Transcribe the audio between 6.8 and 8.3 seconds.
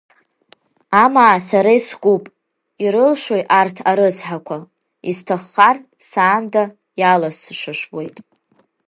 иаласшышуеит.